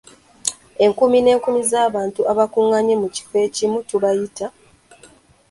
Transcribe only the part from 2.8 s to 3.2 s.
mu